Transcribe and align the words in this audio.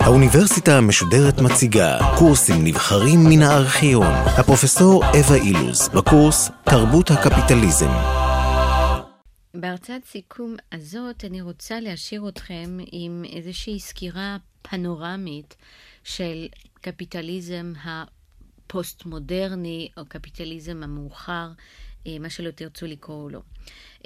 האוניברסיטה 0.00 0.78
המשודרת 0.78 1.40
מציגה 1.40 1.98
קורסים 2.18 2.64
נבחרים 2.64 3.20
מן 3.30 3.42
הארכיון. 3.42 4.12
הפרופסור 4.38 5.04
אווה 5.04 5.36
אילוז, 5.36 5.88
בקורס 5.88 6.50
תרבות 6.64 7.10
הקפיטליזם. 7.10 7.90
בהרצאת 9.54 10.04
סיכום 10.04 10.56
הזאת 10.72 11.24
אני 11.24 11.40
רוצה 11.40 11.80
להשאיר 11.80 12.28
אתכם 12.28 12.78
עם 12.92 13.24
איזושהי 13.32 13.80
סקירה 13.80 14.36
פנורמית 14.62 15.56
של 16.04 16.46
קפיטליזם 16.80 17.72
הפוסט-מודרני 17.84 19.88
או 19.96 20.02
קפיטליזם 20.08 20.82
המאוחר, 20.82 21.48
מה 22.20 22.30
שלא 22.30 22.50
תרצו 22.50 22.86
לקרוא 22.86 23.30
לו. 23.30 23.42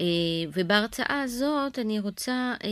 אה, 0.00 0.04
ובהרצאה 0.52 1.22
הזאת 1.22 1.78
אני 1.78 2.00
רוצה 2.00 2.54
אה, 2.64 2.68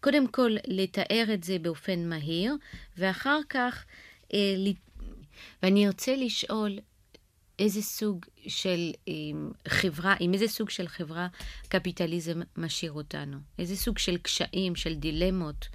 קודם 0.00 0.26
כל 0.26 0.56
לתאר 0.66 1.24
את 1.34 1.44
זה 1.44 1.58
באופן 1.58 2.08
מהיר, 2.08 2.54
ואחר 2.98 3.38
כך, 3.48 3.84
ואני 5.62 5.86
ארצה 5.86 6.16
לשאול 6.16 6.78
איזה 7.58 7.82
סוג 7.82 8.26
של 8.46 8.92
חברה, 9.68 10.14
עם 10.20 10.34
איזה 10.34 10.48
סוג 10.48 10.70
של 10.70 10.88
חברה 10.88 11.28
קפיטליזם 11.68 12.40
משאיר 12.56 12.92
אותנו, 12.92 13.36
איזה 13.58 13.76
סוג 13.76 13.98
של 13.98 14.16
קשיים, 14.16 14.76
של 14.76 14.94
דילמות 14.94 15.68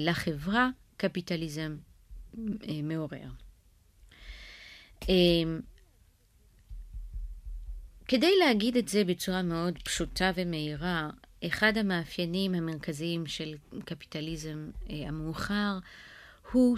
לחברה 0.00 0.68
קפיטליזם 0.96 1.76
מעורר. 2.82 3.28
כדי 8.08 8.36
להגיד 8.38 8.76
את 8.76 8.88
זה 8.88 9.04
בצורה 9.04 9.42
מאוד 9.42 9.78
פשוטה 9.78 10.30
ומהירה, 10.34 11.10
אחד 11.46 11.78
המאפיינים 11.78 12.54
המרכזיים 12.54 13.26
של 13.26 13.54
קפיטליזם 13.84 14.70
אה, 14.90 15.08
המאוחר 15.08 15.78
הוא 16.52 16.76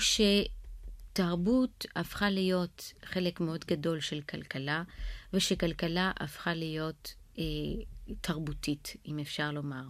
שתרבות 1.12 1.86
הפכה 1.96 2.30
להיות 2.30 2.92
חלק 3.04 3.40
מאוד 3.40 3.64
גדול 3.64 4.00
של 4.00 4.20
כלכלה, 4.20 4.82
ושכלכלה 5.32 6.12
הפכה 6.20 6.54
להיות 6.54 7.14
אה, 7.38 7.44
תרבותית, 8.20 8.96
אם 9.06 9.18
אפשר 9.18 9.50
לומר. 9.50 9.82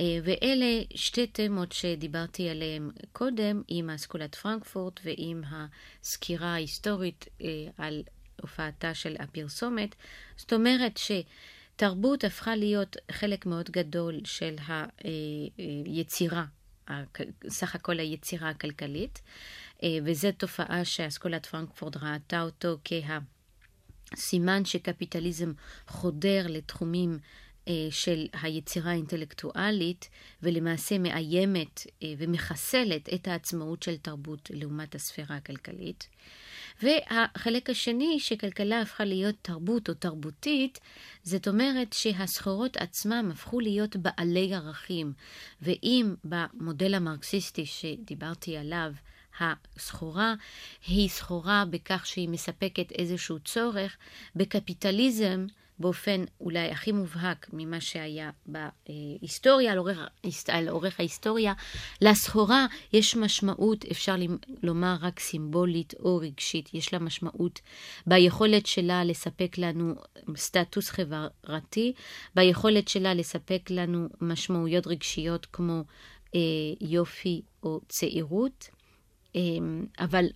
אה, 0.00 0.18
ואלה 0.24 0.82
שתי 0.94 1.26
תמות 1.26 1.72
שדיברתי 1.72 2.48
עליהן 2.48 2.90
קודם, 3.12 3.62
עם 3.68 3.90
אסכולת 3.90 4.34
פרנקפורט 4.34 5.00
ועם 5.04 5.42
הסקירה 5.50 6.54
ההיסטורית 6.54 7.28
אה, 7.42 7.48
על 7.78 8.02
הופעתה 8.42 8.94
של 8.94 9.16
הפרסומת. 9.18 9.94
זאת 10.36 10.52
אומרת 10.52 11.00
שתרבות 11.76 12.24
הפכה 12.24 12.56
להיות 12.56 12.96
חלק 13.12 13.46
מאוד 13.46 13.70
גדול 13.70 14.20
של 14.24 14.56
היצירה, 15.86 16.44
סך 17.48 17.74
הכל 17.74 17.98
היצירה 17.98 18.48
הכלכלית, 18.50 19.22
וזו 20.04 20.28
תופעה 20.36 20.84
שאסכולת 20.84 21.46
פרנקפורט 21.46 21.96
ראתה 21.96 22.42
אותו 22.42 22.78
כהסימן 22.84 24.64
שקפיטליזם 24.64 25.52
חודר 25.86 26.46
לתחומים 26.48 27.18
של 27.90 28.26
היצירה 28.42 28.90
האינטלקטואלית, 28.90 30.08
ולמעשה 30.42 30.98
מאיימת 30.98 31.86
ומחסלת 32.18 33.08
את 33.14 33.28
העצמאות 33.28 33.82
של 33.82 33.96
תרבות 33.96 34.50
לעומת 34.54 34.94
הספירה 34.94 35.36
הכלכלית. 35.36 36.08
והחלק 36.82 37.70
השני, 37.70 38.20
שכלכלה 38.20 38.80
הפכה 38.80 39.04
להיות 39.04 39.34
תרבות 39.42 39.88
או 39.88 39.94
תרבותית, 39.94 40.80
זאת 41.22 41.48
אומרת 41.48 41.92
שהסחורות 41.92 42.76
עצמם 42.76 43.30
הפכו 43.32 43.60
להיות 43.60 43.96
בעלי 43.96 44.54
ערכים. 44.54 45.12
ואם 45.62 46.14
במודל 46.24 46.94
המרקסיסטי 46.94 47.66
שדיברתי 47.66 48.56
עליו, 48.56 48.92
הסחורה 49.40 50.34
היא 50.86 51.08
סחורה 51.08 51.64
בכך 51.70 52.06
שהיא 52.06 52.28
מספקת 52.28 52.92
איזשהו 52.92 53.38
צורך, 53.38 53.96
בקפיטליזם 54.36 55.46
באופן 55.78 56.24
אולי 56.40 56.70
הכי 56.70 56.92
מובהק 56.92 57.46
ממה 57.52 57.80
שהיה 57.80 58.30
בהיסטוריה, 58.46 59.72
על 59.72 59.78
אורך, 59.78 59.98
על 60.48 60.68
אורך 60.68 61.00
ההיסטוריה, 61.00 61.52
לסחורה 62.00 62.66
יש 62.92 63.16
משמעות, 63.16 63.84
אפשר 63.84 64.14
לומר 64.62 64.96
רק 65.00 65.20
סימבולית 65.20 65.94
או 66.00 66.16
רגשית, 66.16 66.74
יש 66.74 66.92
לה 66.92 66.98
משמעות 66.98 67.60
ביכולת 68.06 68.66
שלה 68.66 69.04
לספק 69.04 69.58
לנו 69.58 69.94
סטטוס 70.36 70.90
חברתי, 70.90 71.92
ביכולת 72.34 72.88
שלה 72.88 73.14
לספק 73.14 73.70
לנו 73.70 74.08
משמעויות 74.20 74.86
רגשיות 74.86 75.46
כמו 75.46 75.82
אה, 76.34 76.40
יופי 76.80 77.42
או 77.62 77.80
צעירות. 77.88 78.68
אה, 79.36 79.40
אבל 79.98 80.26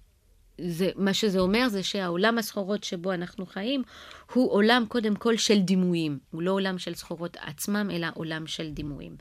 זה, 0.60 0.90
מה 0.96 1.14
שזה 1.14 1.38
אומר 1.38 1.68
זה 1.68 1.82
שהעולם 1.82 2.38
הסחורות 2.38 2.84
שבו 2.84 3.12
אנחנו 3.12 3.46
חיים 3.46 3.82
הוא 4.32 4.52
עולם 4.52 4.84
קודם 4.88 5.16
כל 5.16 5.36
של 5.36 5.58
דימויים. 5.58 6.18
הוא 6.30 6.42
לא 6.42 6.50
עולם 6.50 6.78
של 6.78 6.94
סחורות 6.94 7.36
עצמם, 7.40 7.90
אלא 7.92 8.06
עולם 8.14 8.46
של 8.46 8.70
דימויים. 8.70 9.16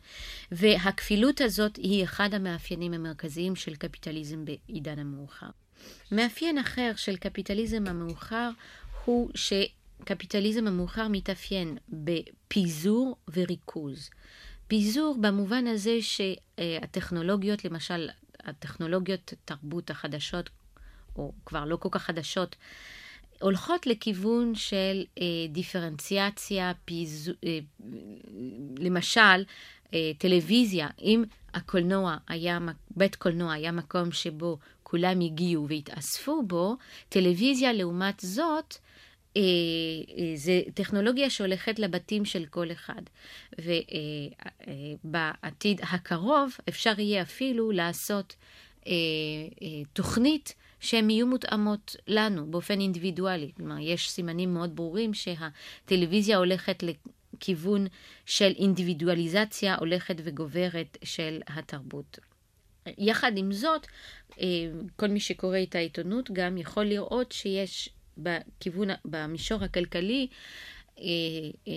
והכפילות 0.52 1.42
הזאת 1.42 1.76
היא 1.76 2.04
אחד 2.04 2.34
המאפיינים 2.34 2.94
המרכזיים 2.94 3.56
של 3.56 3.76
קפיטליזם 3.76 4.46
בעידן 4.46 5.00
המאוחר. 5.00 5.50
מאפיין 6.12 6.58
אחר 6.58 6.92
של 6.96 7.16
קפיטליזם 7.18 7.88
המאוחר 7.88 8.50
הוא 9.06 9.30
שקפיטליזם 9.36 10.68
המאוחר 10.68 11.08
מתאפיין 11.08 11.78
בפיזור 11.90 13.18
וריכוז. 13.34 14.10
פיזור 14.68 15.18
במובן 15.22 15.68
הזה 15.68 15.98
שהטכנולוגיות, 16.02 17.66
למשל 17.66 18.10
הטכנולוגיות 18.44 19.34
תרבות 19.46 19.90
החדשות, 19.90 20.50
או 21.16 21.32
כבר 21.46 21.66
לא 21.66 21.76
כל 21.76 21.90
כך 21.92 22.04
חדשות, 22.04 22.56
הולכות 23.42 23.88
לכיוון 23.88 24.56
של 24.56 25.04
אה, 25.22 25.26
דיפרנציאציה, 25.50 26.72
פיז... 26.86 27.32
אה, 27.44 27.60
למשל, 28.78 29.44
אה, 29.94 30.12
טלוויזיה, 30.18 30.88
אם 31.02 31.24
הקולנוע 31.54 32.18
היה, 32.28 32.60
בית 32.92 33.16
קולנוע 33.16 33.54
היה 33.54 33.72
מקום 33.72 34.12
שבו 34.12 34.58
כולם 34.84 35.20
הגיעו 35.20 35.68
והתאספו 35.68 36.44
בו, 36.44 36.76
טלוויזיה 37.10 37.74
לעומת 37.74 38.20
זאת, 38.20 38.78
אה, 39.38 39.42
אה, 40.18 40.32
זה 40.36 40.62
טכנולוגיה 40.74 41.30
שהולכת 41.30 41.80
לבתים 41.80 42.26
של 42.26 42.46
כל 42.46 42.72
אחד. 42.72 43.02
ובעתיד 45.04 45.82
אה, 45.82 45.88
הקרוב 45.92 46.58
אפשר 46.70 47.00
יהיה 47.00 47.22
אפילו 47.22 47.72
לעשות 47.72 48.36
תוכנית 49.94 50.56
שהן 50.80 51.10
יהיו 51.10 51.28
מותאמות 51.28 51.96
לנו 52.08 52.52
באופן 52.52 52.80
אינדיבידואלי. 52.80 53.52
כלומר, 53.58 53.80
יש 53.80 54.10
סימנים 54.10 54.54
מאוד 54.54 54.76
ברורים 54.76 55.12
שהטלוויזיה 55.14 56.38
הולכת 56.38 56.84
לכיוון 56.84 57.88
של 58.26 58.54
אינדיבידואליזציה 58.58 59.76
הולכת 59.76 60.16
וגוברת 60.24 60.98
של 61.04 61.40
התרבות. 61.48 62.20
יחד 62.98 63.32
עם 63.36 63.52
זאת, 63.52 63.88
אה, 64.40 64.46
כל 64.96 65.08
מי 65.08 65.20
שקורא 65.20 65.60
את 65.64 65.76
העיתונות 65.76 66.32
גם 66.32 66.58
יכול 66.58 66.84
לראות 66.84 67.32
שיש 67.32 67.90
בכיוון, 68.18 68.88
במישור 69.06 69.64
הכלכלי, 69.64 70.28
אה, 71.00 71.04
אה, 71.68 71.74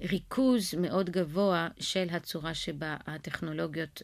ריכוז 0.00 0.74
מאוד 0.74 1.10
גבוה 1.10 1.68
של 1.80 2.06
הצורה 2.10 2.54
שבה 2.54 2.96
הטכנולוגיות, 3.06 4.02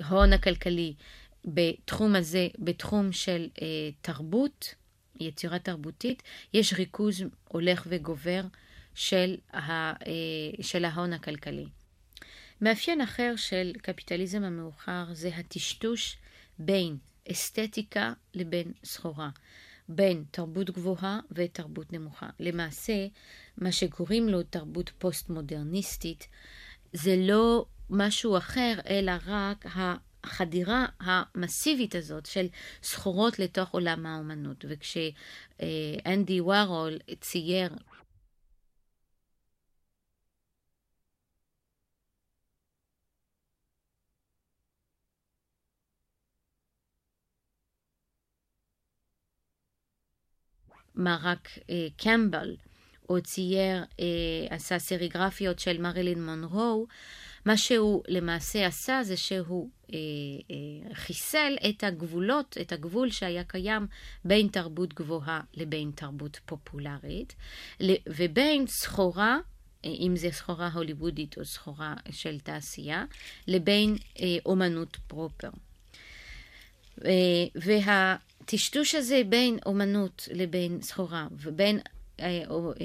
ההון 0.00 0.32
הכלכלי 0.32 0.94
בתחום 1.46 2.16
הזה, 2.16 2.48
בתחום 2.58 3.12
של 3.12 3.48
אה, 3.62 3.66
תרבות, 4.00 4.74
יצירה 5.20 5.58
תרבותית, 5.58 6.22
יש 6.52 6.72
ריכוז 6.72 7.24
הולך 7.48 7.86
וגובר 7.90 8.42
של, 8.94 9.36
ה, 9.52 9.60
אה, 9.60 9.92
של 10.60 10.84
ההון 10.84 11.12
הכלכלי. 11.12 11.66
מאפיין 12.60 13.00
אחר 13.00 13.34
של 13.36 13.72
קפיטליזם 13.82 14.44
המאוחר 14.44 15.04
זה 15.12 15.28
הטשטוש 15.28 16.16
בין 16.58 16.96
אסתטיקה 17.32 18.12
לבין 18.34 18.72
סחורה, 18.84 19.30
בין 19.88 20.24
תרבות 20.30 20.70
גבוהה 20.70 21.20
ותרבות 21.30 21.92
נמוכה. 21.92 22.28
למעשה, 22.40 23.06
מה 23.58 23.72
שקוראים 23.72 24.28
לו 24.28 24.42
תרבות 24.42 24.90
פוסט-מודרניסטית, 24.98 26.28
זה 26.92 27.16
לא 27.18 27.66
משהו 27.90 28.36
אחר, 28.36 28.74
אלא 28.88 29.12
רק 29.26 29.66
החדירה 30.26 30.86
המסיבית 31.00 31.94
הזאת 31.94 32.26
של 32.26 32.46
סחורות 32.82 33.38
לתוך 33.38 33.70
עולם 33.70 34.06
האומנות. 34.06 34.64
וכשאנדי 34.68 36.40
וורול 36.40 36.98
צייר 37.20 37.70
מרק 50.94 51.48
קמבל, 51.96 52.56
או 53.08 53.20
צייר, 53.22 53.84
עשה 54.50 54.78
סריגרפיות 54.78 55.58
של 55.58 55.80
מרילין 55.80 56.24
מונרו, 56.24 56.86
מה 57.46 57.56
שהוא 57.56 58.02
למעשה 58.08 58.66
עשה 58.66 59.00
זה 59.02 59.16
שהוא 59.16 59.70
אה, 59.92 59.98
אה, 60.50 60.94
חיסל 60.94 61.56
את 61.68 61.84
הגבולות, 61.84 62.56
את 62.60 62.72
הגבול 62.72 63.10
שהיה 63.10 63.44
קיים 63.44 63.86
בין 64.24 64.48
תרבות 64.48 64.94
גבוהה 64.94 65.40
לבין 65.54 65.90
תרבות 65.94 66.40
פופולרית, 66.46 67.34
ובין 68.06 68.66
סחורה, 68.66 69.38
אה, 69.84 69.90
אם 69.90 70.16
זה 70.16 70.28
סחורה 70.32 70.68
הוליוודית 70.68 71.38
או 71.38 71.44
סחורה 71.44 71.94
של 72.10 72.40
תעשייה, 72.40 73.04
לבין 73.46 73.96
אה, 74.20 74.36
אומנות 74.46 74.96
פרופר. 75.06 75.50
אה, 77.04 77.10
והטשטוש 77.54 78.94
הזה 78.94 79.22
בין 79.28 79.58
אומנות 79.66 80.28
לבין 80.32 80.82
סחורה 80.82 81.26
ובין 81.30 81.80
או, 82.48 82.72
אה, 82.72 82.76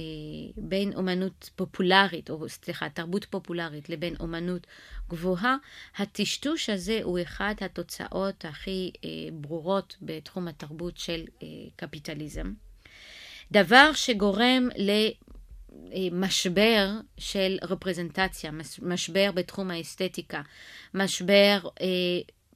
בין 0.58 0.94
אומנות 0.94 1.50
פופולרית, 1.56 2.30
או 2.30 2.50
סליחה, 2.50 2.90
תרבות 2.90 3.26
פופולרית 3.26 3.90
לבין 3.90 4.16
אומנות 4.20 4.68
גבוהה, 5.10 5.56
הטשטוש 5.98 6.70
הזה 6.70 7.00
הוא 7.04 7.20
אחד 7.22 7.56
התוצאות 7.62 8.46
הכי 8.46 8.92
אה, 9.06 9.10
ברורות 9.34 9.98
בתחום 10.02 10.48
התרבות 10.48 10.98
של 10.98 11.26
קפיטליזם. 11.76 12.54
דבר 13.52 13.94
שגורם 13.94 14.70
למשבר 15.94 16.90
של 17.18 17.58
רפרזנטציה, 17.62 18.52
משבר 18.82 19.32
בתחום 19.32 19.72
האסתטיקה, 19.72 20.42
משבר 20.94 21.60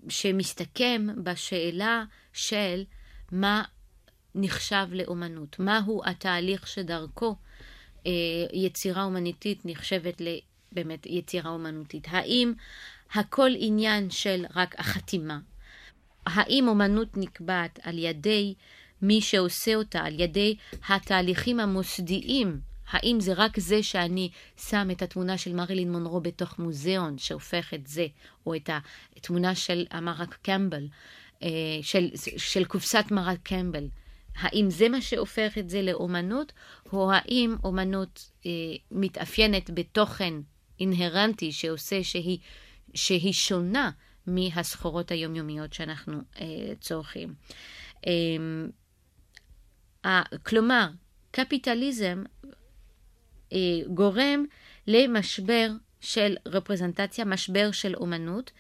שמסתכם 0.10 1.08
בשאלה 1.24 2.04
של 2.34 2.84
מה 3.32 3.64
נחשב 4.36 4.88
לאומנות? 4.92 5.60
מהו 5.60 6.02
התהליך 6.06 6.68
שדרכו 6.68 7.36
אה, 8.06 8.12
יצירה 8.54 9.04
אומנותית 9.04 9.62
נחשבת 9.66 10.22
לבאמת 10.22 11.06
יצירה 11.06 11.52
אומנותית? 11.52 12.08
האם 12.10 12.54
הכל 13.14 13.52
עניין 13.58 14.10
של 14.10 14.46
רק 14.56 14.80
החתימה? 14.80 15.40
האם 16.26 16.68
אומנות 16.68 17.18
נקבעת 17.18 17.80
על 17.84 17.98
ידי 17.98 18.54
מי 19.02 19.22
שעושה 19.22 19.76
אותה, 19.76 20.00
על 20.00 20.20
ידי 20.20 20.56
התהליכים 20.90 21.60
המוסדיים? 21.60 22.60
האם 22.90 23.20
זה 23.20 23.34
רק 23.34 23.60
זה 23.60 23.84
שאני 23.84 24.30
שם 24.70 24.88
את 24.92 25.02
התמונה 25.02 25.38
של 25.38 25.54
מרילין 25.54 25.92
מונרו 25.92 26.22
בתוך 26.22 26.60
מוזיאון 26.60 27.18
שהופך 27.18 27.74
את 27.74 27.88
זה, 27.88 28.08
או 28.46 28.56
את 28.56 28.70
התמונה 29.18 29.56
של 29.56 29.86
מרק 30.02 30.38
קמבל, 30.42 30.88
אה, 31.44 31.50
של, 31.82 32.10
של 32.38 32.66
קופסת 32.66 33.06
מרק 33.12 33.40
קמבל, 33.44 33.88
האם 34.36 34.70
זה 34.70 34.90
מה 34.90 35.02
שהופך 35.02 35.58
את 35.58 35.70
זה 35.70 35.82
לאומנות, 35.82 36.54
או 36.94 37.12
האם 37.12 37.56
אומנות 37.64 38.32
אה, 38.46 38.52
מתאפיינת 38.92 39.70
בתוכן 39.74 40.34
אינהרנטי 40.80 41.52
שעושה 41.52 42.04
שהיא, 42.04 42.38
שהיא 42.94 43.34
שונה 43.34 43.92
מהסחורות 44.28 45.12
היומיומיות 45.12 45.74
שאנחנו 45.74 46.18
אה, 46.40 46.74
צורכים. 46.82 47.34
אה, 50.06 50.24
כלומר, 50.44 50.88
קפיטליזם 51.32 52.24
אה, 53.54 53.58
גורם 53.94 54.46
למשבר 54.88 55.72
של 56.02 56.36
רפרזנטציה, 56.46 57.26
משבר 57.26 57.72
של 57.72 57.96
אומנות, 57.96 58.52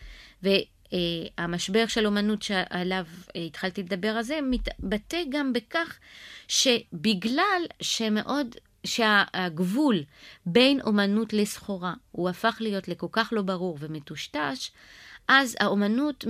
ו... 0.44 0.50
אה, 0.93 0.97
המשבר 1.37 1.87
של 1.87 2.05
אומנות 2.05 2.41
שעליו 2.41 3.05
אה, 3.35 3.41
התחלתי 3.41 3.83
לדבר 3.83 4.07
על 4.07 4.23
זה, 4.23 4.39
מתבטא 4.43 5.17
גם 5.29 5.53
בכך 5.53 5.99
שבגלל 6.47 7.61
שמאוד, 7.81 8.55
שהגבול 8.83 10.03
בין 10.45 10.81
אומנות 10.81 11.33
לסחורה 11.33 11.93
הוא 12.11 12.29
הפך 12.29 12.57
להיות 12.59 12.87
לכל 12.87 13.07
כך 13.11 13.29
לא 13.31 13.41
ברור 13.41 13.77
ומטושטש, 13.79 14.71
אז 15.27 15.55
האומנות 15.59 16.25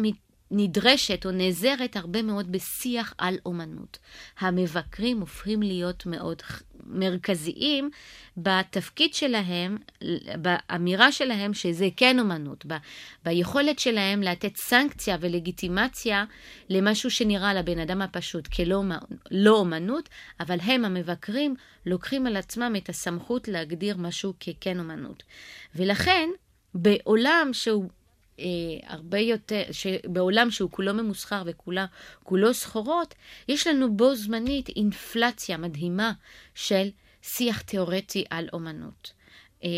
נדרשת 0.52 1.26
או 1.26 1.32
נעזרת 1.32 1.96
הרבה 1.96 2.22
מאוד 2.22 2.52
בשיח 2.52 3.14
על 3.18 3.38
אומנות. 3.46 3.98
המבקרים 4.40 5.20
הופכים 5.20 5.62
להיות 5.62 6.06
מאוד 6.06 6.42
מרכזיים 6.86 7.90
בתפקיד 8.38 9.14
שלהם, 9.14 9.78
באמירה 10.42 11.12
שלהם 11.12 11.54
שזה 11.54 11.88
כן 11.98 12.20
אומנות, 12.20 12.66
ב, 12.68 12.74
ביכולת 13.26 13.80
שלהם 13.80 14.22
לתת 14.22 14.58
סנקציה 14.58 15.18
ולגיטימציה 15.20 16.26
למשהו 16.70 17.12
שנראה 17.12 17.54
לבן 17.54 17.80
אדם 17.80 18.02
הפשוט 18.02 18.48
כלא 18.48 18.84
לא 19.32 19.58
אומנות, 19.58 20.10
אבל 20.40 20.58
הם 20.62 20.86
המבקרים 20.86 21.56
לוקחים 21.86 22.28
על 22.28 22.38
עצמם 22.38 22.74
את 22.78 22.90
הסמכות 22.90 23.48
להגדיר 23.48 23.98
משהו 23.98 24.34
ככן 24.40 24.80
אומנות. 24.80 25.24
ולכן, 25.76 26.30
בעולם 26.76 27.50
שהוא 27.52 27.90
אה, 28.40 28.46
הרבה 28.84 29.20
יותר, 29.20 29.64
בעולם 30.06 30.52
שהוא 30.52 30.72
כולו 30.72 30.94
ממוסחר 30.94 31.44
וכולו 31.46 32.54
סחורות, 32.54 33.16
יש 33.48 33.68
לנו 33.68 33.98
בו 33.98 34.16
זמנית 34.16 34.70
אינפלציה 34.70 35.58
מדהימה 35.58 36.12
של 36.56 36.90
שיח 37.22 37.62
תיאורטי 37.62 38.24
על 38.30 38.48
אומנות. 38.54 39.14
אה, 39.64 39.70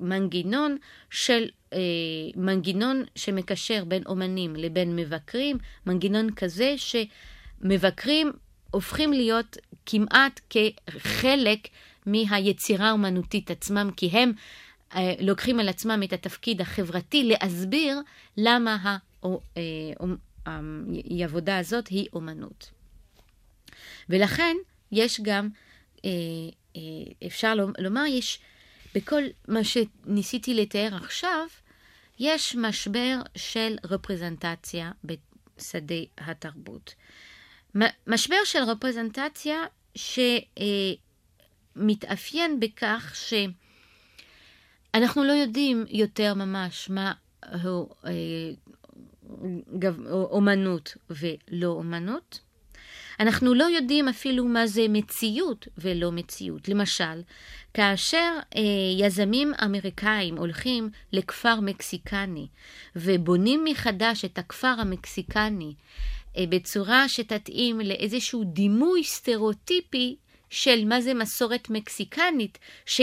ומנגנון 0.00 0.76
של, 1.10 1.48
אה, 1.72 1.78
מנגנון 2.36 3.04
שמקשר 3.16 3.84
בין 3.84 4.02
אומנים 4.06 4.56
לבין 4.56 4.96
מבקרים, 4.96 5.58
מנגנון 5.86 6.30
כזה 6.34 6.74
שמבקרים 6.76 8.32
הופכים 8.70 9.12
להיות 9.12 9.56
כמעט 9.86 10.40
כחלק 10.50 11.68
מהיצירה 12.06 12.88
האומנותית 12.88 13.50
עצמם, 13.50 13.90
כי 13.96 14.06
הם 14.06 14.32
לוקחים 15.20 15.60
על 15.60 15.68
עצמם 15.68 16.00
את 16.04 16.12
התפקיד 16.12 16.60
החברתי 16.60 17.24
להסביר 17.24 18.00
למה 18.36 18.96
העבודה 20.46 21.58
הזאת 21.58 21.88
היא 21.88 22.08
אומנות. 22.12 22.70
ולכן 24.08 24.56
יש 24.92 25.20
גם, 25.20 25.48
אה, 26.04 26.10
אה, 26.76 26.80
אפשר 27.26 27.54
לומר, 27.78 28.04
יש, 28.08 28.40
בכל 28.94 29.22
מה 29.48 29.60
שניסיתי 29.64 30.54
לתאר 30.54 30.96
עכשיו, 30.96 31.46
יש 32.18 32.56
משבר 32.56 33.16
של 33.36 33.76
רפרזנטציה 33.84 34.92
בשדה 35.04 35.94
התרבות. 36.18 36.94
משבר 38.06 38.36
של 38.44 38.62
רפרזנטציה 38.62 39.58
שמתאפיין 41.76 42.60
בכך 42.60 43.12
ש... 43.14 43.34
אנחנו 44.94 45.24
לא 45.24 45.32
יודעים 45.32 45.84
יותר 45.88 46.34
ממש 46.34 46.90
מה 46.90 47.12
הוא 47.62 47.88
אה, 48.06 48.10
אומנות 50.12 50.96
ולא 51.10 51.66
אומנות. 51.66 52.40
אנחנו 53.20 53.54
לא 53.54 53.64
יודעים 53.64 54.08
אפילו 54.08 54.44
מה 54.44 54.66
זה 54.66 54.86
מציאות 54.88 55.68
ולא 55.78 56.12
מציאות. 56.12 56.68
למשל, 56.68 57.22
כאשר 57.74 58.32
אה, 58.56 58.60
יזמים 58.98 59.52
אמריקאים 59.64 60.36
הולכים 60.36 60.90
לכפר 61.12 61.60
מקסיקני 61.60 62.46
ובונים 62.96 63.64
מחדש 63.64 64.24
את 64.24 64.38
הכפר 64.38 64.74
המקסיקני 64.78 65.74
אה, 66.36 66.44
בצורה 66.48 67.08
שתתאים 67.08 67.80
לאיזשהו 67.80 68.44
דימוי 68.44 69.04
סטריאוטיפי 69.04 70.16
של 70.50 70.84
מה 70.84 71.00
זה 71.00 71.14
מסורת 71.14 71.70
מקסיקנית, 71.70 72.58
ש... 72.86 73.00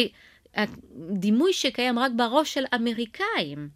הדימוי 0.58 1.54
שקיים 1.54 2.00
רק 2.00 2.12
בראש 2.16 2.54
של 2.54 2.64
אמריקאים. 2.76 3.70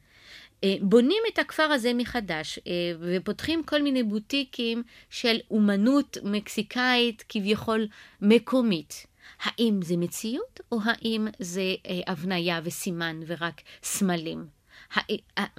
אה, 0.63 0.75
בונים 0.81 1.23
את 1.33 1.39
הכפר 1.39 1.63
הזה 1.63 1.93
מחדש 1.93 2.59
אה, 2.67 2.73
ופותחים 2.99 3.63
כל 3.63 3.81
מיני 3.81 4.03
בוטיקים 4.03 4.83
של 5.09 5.37
אומנות 5.51 6.17
מקסיקאית 6.23 7.23
כביכול 7.29 7.87
מקומית. 8.21 9.05
האם 9.43 9.79
זה 9.81 9.97
מציאות 9.97 10.59
או 10.71 10.79
האם 10.83 11.27
זה 11.39 11.75
אה, 11.87 11.99
הבניה 12.07 12.61
וסימן 12.63 13.19
ורק 13.27 13.61
סמלים? 13.83 14.61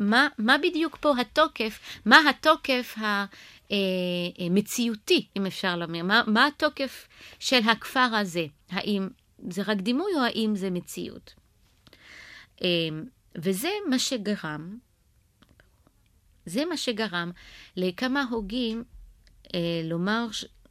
מה, 0.00 0.29
מה 0.38 0.59
בדיוק 0.59 0.97
פה 0.97 1.12
התוקף? 1.21 2.00
מה 2.05 2.19
התוקף 2.31 2.97
המציאותי, 4.41 5.26
אם 5.37 5.47
אפשר 5.47 5.76
לומר? 5.76 6.02
מה, 6.02 6.23
מה 6.26 6.47
התוקף 6.47 7.09
של 7.38 7.61
הכפר 7.69 8.00
הזה? 8.00 8.47
האם 8.71 9.09
זה 9.50 9.62
רק 9.62 9.78
דימוי 9.78 10.12
או 10.16 10.20
האם 10.20 10.52
זה 10.56 10.70
מציאות. 10.70 11.34
אמ, 12.62 13.04
וזה 13.34 13.68
מה 13.90 13.99
שגרם, 13.99 14.78
זה 16.46 16.64
מה 16.64 16.76
שגרם 16.76 17.30
לכמה 17.76 18.25
הוגים 18.30 18.84
אה, 19.54 19.80
לומר 19.84 20.26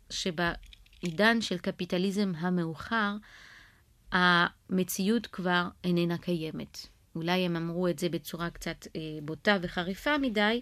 שבעידן 0.09 1.41
של 1.41 1.57
קפיטליזם 1.57 2.31
המאוחר, 2.37 3.15
המציאות 4.11 5.27
כבר 5.27 5.67
איננה 5.83 6.17
קיימת. 6.17 6.87
אולי 7.15 7.45
הם 7.45 7.55
אמרו 7.55 7.87
את 7.87 7.99
זה 7.99 8.09
בצורה 8.09 8.49
קצת 8.49 8.87
אה, 8.95 9.01
בוטה 9.21 9.57
וחריפה 9.61 10.17
מדי, 10.17 10.61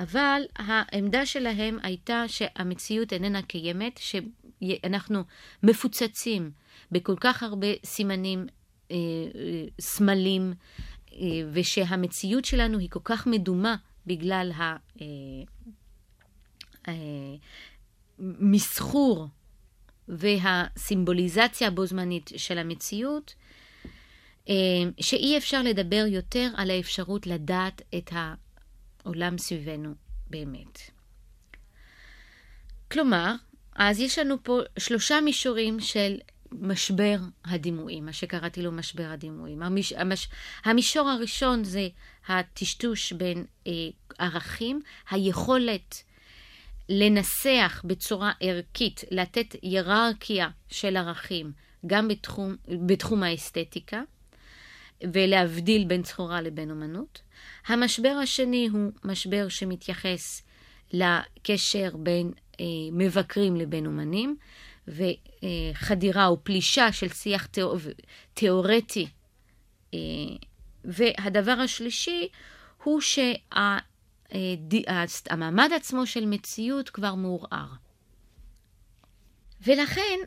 אבל 0.00 0.42
העמדה 0.56 1.26
שלהם 1.26 1.78
הייתה 1.82 2.24
שהמציאות 2.28 3.12
איננה 3.12 3.42
קיימת, 3.42 4.00
שאנחנו 4.02 5.24
מפוצצים 5.62 6.50
בכל 6.92 7.14
כך 7.20 7.42
הרבה 7.42 7.66
סימנים, 7.84 8.46
אה, 8.90 8.96
אה, 9.34 9.64
סמלים, 9.80 10.54
אה, 11.12 11.18
ושהמציאות 11.52 12.44
שלנו 12.44 12.78
היא 12.78 12.90
כל 12.90 13.00
כך 13.04 13.26
מדומה 13.26 13.76
בגלל 14.06 14.52
המסחור 18.18 19.28
והסימבוליזציה 20.08 21.68
הבו 21.68 21.86
זמנית 21.86 22.30
של 22.36 22.58
המציאות, 22.58 23.34
שאי 25.00 25.38
אפשר 25.38 25.62
לדבר 25.62 26.04
יותר 26.08 26.50
על 26.56 26.70
האפשרות 26.70 27.26
לדעת 27.26 27.82
את 27.98 28.12
העולם 29.04 29.38
סביבנו 29.38 29.94
באמת. 30.30 30.78
כלומר, 32.90 33.34
אז 33.74 34.00
יש 34.00 34.18
לנו 34.18 34.36
פה 34.42 34.60
שלושה 34.78 35.20
מישורים 35.20 35.80
של 35.80 36.16
משבר 36.52 37.16
הדימויים, 37.44 38.06
מה 38.06 38.12
שקראתי 38.12 38.62
לו 38.62 38.72
משבר 38.72 39.06
הדימויים. 39.06 39.62
המש, 39.62 39.92
המש, 39.92 40.28
המישור 40.64 41.08
הראשון 41.08 41.64
זה 41.64 41.88
הטשטוש 42.28 43.12
בין 43.12 43.44
אה, 43.66 43.72
ערכים, 44.18 44.80
היכולת 45.10 46.02
לנסח 46.88 47.82
בצורה 47.84 48.32
ערכית, 48.40 49.04
לתת 49.10 49.56
היררכיה 49.62 50.48
של 50.68 50.96
ערכים 50.96 51.52
גם 51.86 52.08
בתחום, 52.08 52.56
בתחום 52.86 53.22
האסתטיקה, 53.22 54.02
ולהבדיל 55.12 55.84
בין 55.84 56.02
צחורה 56.02 56.40
לבין 56.40 56.70
אומנות. 56.70 57.22
המשבר 57.66 58.16
השני 58.22 58.68
הוא 58.72 58.92
משבר 59.04 59.48
שמתייחס 59.48 60.42
לקשר 60.92 61.96
בין 61.96 62.32
אה, 62.60 62.64
מבקרים 62.92 63.56
לבין 63.56 63.86
אומנים. 63.86 64.36
וחדירה 64.90 66.26
או 66.26 66.44
פלישה 66.44 66.92
של 66.92 67.08
שיח 67.08 67.46
תיאור... 67.46 67.78
תיאורטי. 68.34 69.08
אה, 69.94 69.98
והדבר 70.84 71.52
השלישי 71.52 72.28
הוא 72.84 73.00
שהמעמד 73.00 73.80
עצמו 75.76 76.06
של 76.06 76.26
מציאות 76.26 76.90
כבר 76.90 77.14
מעורער. 77.14 77.68
ולכן 79.66 80.18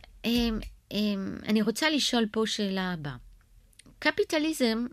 אני 1.48 1.62
רוצה 1.62 1.90
לשאול 1.90 2.26
פה 2.32 2.44
שאלה 2.46 2.94
הבאה. 2.94 3.16
קפיטליזם 4.00 4.86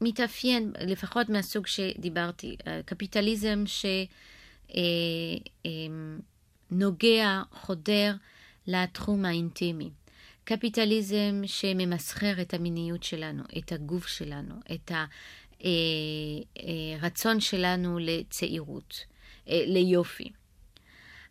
מתאפיין, 0.00 0.72
לפחות 0.80 1.28
מהסוג 1.28 1.66
שדיברתי, 1.66 2.56
קפיטליזם 2.84 3.64
שנוגע, 6.70 7.42
חודר 7.52 8.14
לתחום 8.70 9.24
האינטימי. 9.24 9.90
קפיטליזם 10.44 11.42
שממסחר 11.46 12.40
את 12.40 12.54
המיניות 12.54 13.02
שלנו, 13.02 13.42
את 13.58 13.72
הגוף 13.72 14.06
שלנו, 14.06 14.54
את 14.74 14.92
הרצון 17.00 17.30
אה, 17.32 17.36
אה, 17.36 17.40
שלנו 17.40 17.98
לצעירות, 17.98 19.04
אה, 19.48 19.62
ליופי. 19.66 20.32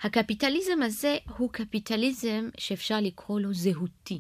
הקפיטליזם 0.02 0.82
הזה 0.82 1.18
הוא 1.38 1.50
קפיטליזם 1.52 2.50
שאפשר 2.58 3.00
לקרוא 3.02 3.40
לו 3.40 3.54
זהותי. 3.54 4.20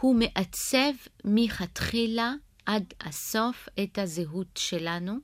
הוא 0.00 0.16
מעצב 0.16 0.92
מכתחילה 1.24 2.32
עד 2.66 2.94
הסוף 3.00 3.68
את 3.82 3.98
הזהות 3.98 4.56
שלנו, 4.58 5.18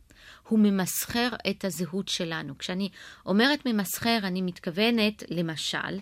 הוא 0.48 0.58
ממסחר 0.58 1.28
את 1.50 1.64
הזהות 1.64 2.08
שלנו. 2.08 2.58
כשאני 2.58 2.88
אומרת 3.26 3.66
ממסחר, 3.66 4.18
אני 4.22 4.42
מתכוונת, 4.42 5.22
למשל, 5.28 5.98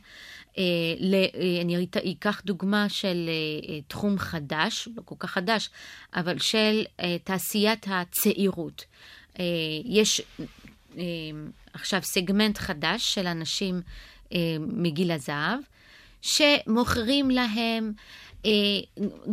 אני 1.61 1.87
אקח 2.13 2.43
דוגמה 2.45 2.89
של 2.89 3.29
אה, 3.29 3.81
תחום 3.89 4.19
חדש, 4.19 4.89
לא 4.97 5.03
כל 5.05 5.15
כך 5.19 5.31
חדש, 5.31 5.71
אבל 6.15 6.39
של 6.39 6.85
תעשיית 7.25 7.87
הצעירות. 7.91 8.85
יש 9.85 10.23
עכשיו 11.73 12.03
סגמנט 12.03 12.59
חדש 12.59 13.15
של 13.15 13.27
אנשים 13.27 13.81
מגיל 14.59 15.11
הזהב, 15.11 15.59
שמוכרים 16.23 17.31
להם 17.31 17.93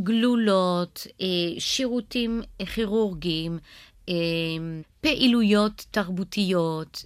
גלולות, 0.03 1.07
שירותים 1.59 2.41
כירורגיים, 2.73 3.59
פעילויות 5.01 5.85
תרבותיות, 5.91 7.05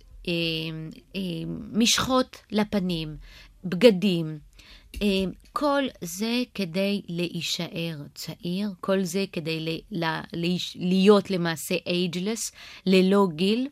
משחות 1.74 2.38
לפנים, 2.52 3.18
בגדים. 3.70 4.40
אה, 5.02 5.08
כל 5.54 5.84
זה 6.02 6.44
כדי 6.54 7.02
להישאר 7.08 7.98
צעיר, 8.14 8.70
כל 8.82 9.04
זה 9.04 9.26
כדי 9.32 9.82
להיות 10.76 11.32
למעשה 11.32 11.76
אייג'לס, 11.88 12.52
ללא 12.86 13.28
גיל. 13.36 13.68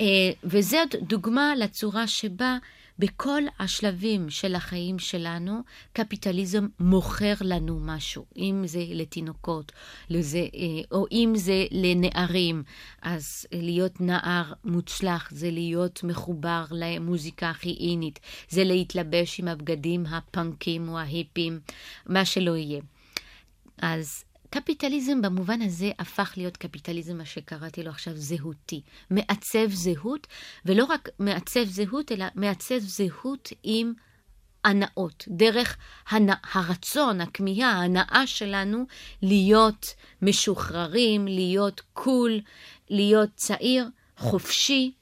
אה, 0.00 0.30
וזאת 0.44 0.94
דוגמה 1.02 1.52
לצורה 1.56 2.06
שבה 2.06 2.58
בכל 3.00 3.42
השלבים 3.58 4.30
של 4.30 4.54
החיים 4.54 4.98
שלנו, 4.98 5.60
קפיטליזם 5.92 6.66
מוכר 6.80 7.34
לנו 7.40 7.80
משהו, 7.82 8.24
אם 8.36 8.62
זה 8.66 8.84
לתינוקות, 8.90 9.72
לזה, 10.10 10.38
אה, 10.38 10.82
או 10.92 11.06
אם 11.12 11.32
זה 11.36 11.64
לנערים, 11.70 12.62
אז 13.02 13.46
להיות 13.52 14.00
נער 14.00 14.52
מוצלח 14.64 15.30
זה 15.30 15.50
להיות 15.50 16.04
מחובר 16.04 16.64
למוזיקה 16.70 17.50
הכי 17.50 17.76
אינית, 17.80 18.20
זה 18.48 18.64
להתלבש 18.64 19.40
עם 19.40 19.48
הבגדים 19.48 20.06
הפאנקים 20.06 20.88
או 20.88 20.98
ההיפים, 20.98 21.60
מה 22.06 22.24
שלא 22.24 22.56
יהיה. 22.56 22.80
אז 23.82 24.24
קפיטליזם 24.50 25.22
במובן 25.22 25.62
הזה 25.62 25.90
הפך 25.98 26.34
להיות 26.36 26.56
קפיטליזם, 26.56 27.18
מה 27.18 27.24
שקראתי 27.24 27.82
לו 27.82 27.90
עכשיו 27.90 28.16
זהותי. 28.16 28.82
מעצב 29.10 29.70
זהות, 29.70 30.26
ולא 30.64 30.84
רק 30.84 31.08
מעצב 31.18 31.64
זהות, 31.64 32.12
אלא 32.12 32.24
מעצב 32.34 32.78
זהות 32.78 33.48
עם 33.62 33.92
הנאות, 34.64 35.24
דרך 35.28 35.76
הנ... 36.08 36.28
הרצון, 36.52 37.20
הכמיהה, 37.20 37.70
ההנאה 37.70 38.22
שלנו 38.26 38.86
להיות 39.22 39.94
משוחררים, 40.22 41.28
להיות 41.28 41.80
קול, 41.92 42.40
להיות 42.90 43.30
צעיר, 43.34 43.88
חופשי 44.16 44.92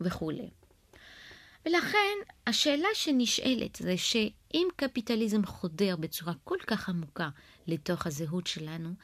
וכולי. 0.00 0.50
ולכן 1.66 2.14
השאלה 2.46 2.88
שנשאלת 2.94 3.76
זה 3.76 3.96
שאם 3.96 4.68
קפיטליזם 4.76 5.46
חודר 5.46 5.96
בצורה 5.96 6.32
כל 6.44 6.58
כך 6.66 6.88
עמוקה 6.88 7.28
לתוך 7.66 8.06
הזהות 8.06 8.46
שלנו, 8.46 8.94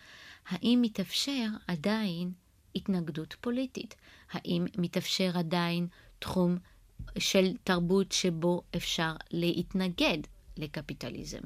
האם 0.46 0.78
מתאפשר 0.82 1.46
עדיין 1.66 2.32
התנגדות 2.74 3.34
פוליטית? 3.40 3.94
האם 4.30 4.66
מתאפשר 4.78 5.38
עדיין 5.38 5.86
תחום 6.18 6.58
של 7.18 7.56
תרבות 7.64 8.12
שבו 8.12 8.62
אפשר 8.76 9.12
להתנגד 9.30 10.18
לקפיטליזם, 10.56 11.40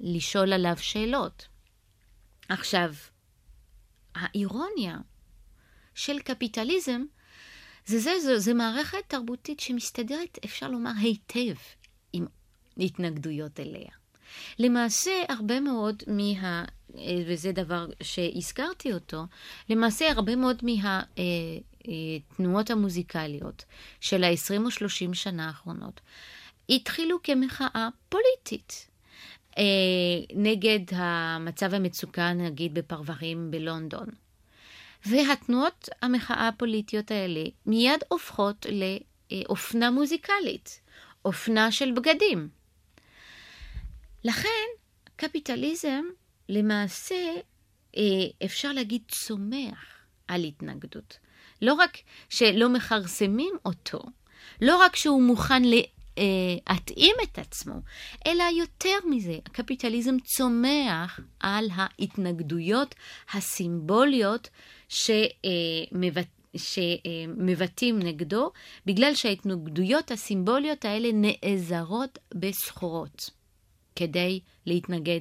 לשאול 0.00 0.52
עליו 0.52 0.76
שאלות? 0.76 1.48
עכשיו, 2.48 2.94
האירוניה 4.14 4.98
של 5.94 6.18
קפיטליזם 6.18 7.02
זה 7.86 7.98
זה, 7.98 8.20
זה, 8.20 8.38
זה 8.38 8.54
מערכת 8.54 8.98
תרבותית 9.08 9.60
שמסתדרת, 9.60 10.38
אפשר 10.44 10.68
לומר, 10.68 10.90
היטב 11.00 11.54
עם 12.12 12.26
התנגדויות 12.76 13.60
אליה. 13.60 13.90
למעשה, 14.58 15.12
הרבה 15.28 15.60
מאוד 15.60 16.02
מה... 16.06 16.64
וזה 17.26 17.52
דבר 17.52 17.86
שהזכרתי 18.02 18.92
אותו, 18.92 19.22
למעשה 19.70 20.10
הרבה 20.10 20.36
מאוד 20.36 20.62
מהתנועות 21.86 22.70
המוזיקליות 22.70 23.64
של 24.00 24.24
ה-20 24.24 24.64
או 24.64 24.70
30 24.70 25.14
שנה 25.14 25.46
האחרונות 25.46 26.00
התחילו 26.68 27.22
כמחאה 27.22 27.88
פוליטית. 28.08 28.88
נגד 30.34 30.80
המצב 30.90 31.74
המצוקה, 31.74 32.32
נגיד, 32.32 32.74
בפרברים 32.74 33.50
בלונדון. 33.50 34.06
והתנועות 35.06 35.88
המחאה 36.02 36.48
הפוליטיות 36.48 37.10
האלה 37.10 37.44
מיד 37.66 38.00
הופכות 38.08 38.66
לאופנה 39.30 39.90
מוזיקלית, 39.90 40.80
אופנה 41.24 41.72
של 41.72 41.92
בגדים. 41.92 42.48
לכן, 44.24 44.48
קפיטליזם 45.16 46.04
למעשה 46.48 47.34
אה, 47.96 48.02
אפשר 48.44 48.72
להגיד 48.72 49.02
צומח 49.08 49.84
על 50.28 50.44
התנגדות. 50.44 51.18
לא 51.62 51.74
רק 51.74 51.98
שלא 52.28 52.68
מכרסמים 52.68 53.54
אותו, 53.64 54.00
לא 54.60 54.76
רק 54.76 54.96
שהוא 54.96 55.22
מוכן 55.22 55.62
להתאים 56.16 57.16
את 57.22 57.38
עצמו, 57.38 57.74
אלא 58.26 58.44
יותר 58.58 58.96
מזה, 59.10 59.38
הקפיטליזם 59.46 60.16
צומח 60.24 61.20
על 61.40 61.68
ההתנגדויות 61.74 62.94
הסימבוליות 63.32 64.48
שמבטאים 66.56 67.98
נגדו, 67.98 68.50
בגלל 68.86 69.14
שההתנגדויות 69.14 70.10
הסימבוליות 70.10 70.84
האלה 70.84 71.08
נעזרות 71.12 72.18
בסחורות 72.34 73.30
כדי 73.96 74.40
להתנגד 74.66 75.20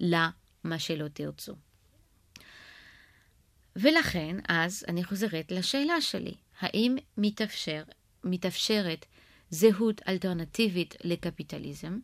למה 0.00 0.78
שלא 0.78 1.08
תרצו. 1.08 1.54
ולכן, 3.76 4.36
אז 4.48 4.84
אני 4.88 5.04
חוזרת 5.04 5.52
לשאלה 5.52 6.00
שלי, 6.00 6.34
האם 6.60 6.96
מתאפשר, 7.18 7.82
מתאפשרת 8.24 9.06
זהות 9.50 10.00
אלטרנטיבית 10.08 10.96
לקפיטליזם? 11.04 11.98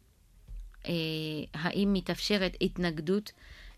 אה, 0.87 0.93
האם 1.55 1.93
מתאפשרת 1.93 2.57
התנגדות 2.61 3.33